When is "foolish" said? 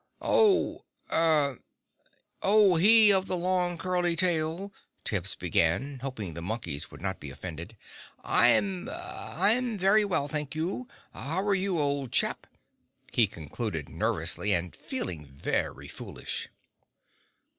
15.87-16.49